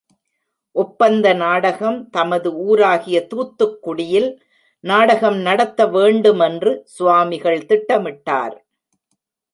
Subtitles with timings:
[0.75, 4.29] ஒப்பந்த நாடகம் தமது ஊராகிய தூத்துக்குடியில்
[4.83, 8.55] நாடகம் நடத்த வேண்டு மென்று சுவாமிகள் திட்டமிட்டார்.